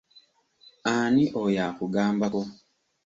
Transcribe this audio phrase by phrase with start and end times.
[0.93, 2.41] Ani oyo akugambako?